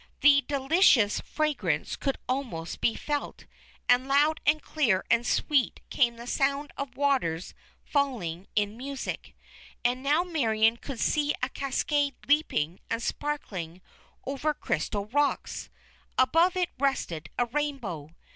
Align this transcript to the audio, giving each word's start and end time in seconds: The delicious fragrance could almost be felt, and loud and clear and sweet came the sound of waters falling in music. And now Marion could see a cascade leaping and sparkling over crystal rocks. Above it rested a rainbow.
The 0.21 0.43
delicious 0.47 1.19
fragrance 1.19 1.95
could 1.95 2.17
almost 2.27 2.81
be 2.81 2.95
felt, 2.95 3.45
and 3.87 4.07
loud 4.07 4.41
and 4.47 4.59
clear 4.59 5.05
and 5.11 5.27
sweet 5.27 5.79
came 5.91 6.15
the 6.15 6.25
sound 6.25 6.71
of 6.75 6.97
waters 6.97 7.53
falling 7.83 8.47
in 8.55 8.75
music. 8.75 9.35
And 9.85 10.01
now 10.01 10.23
Marion 10.23 10.77
could 10.77 10.99
see 10.99 11.35
a 11.43 11.49
cascade 11.49 12.15
leaping 12.27 12.79
and 12.89 13.03
sparkling 13.03 13.79
over 14.25 14.55
crystal 14.55 15.05
rocks. 15.05 15.69
Above 16.17 16.57
it 16.57 16.69
rested 16.79 17.29
a 17.37 17.45
rainbow. 17.45 18.09